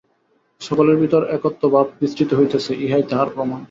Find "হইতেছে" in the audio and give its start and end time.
2.33-2.71